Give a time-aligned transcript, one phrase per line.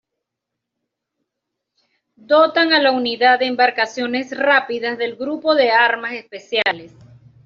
[2.15, 6.95] Dotan a la Unidad de Embarcaciones Rápidas del Grupo de Armas Especiales.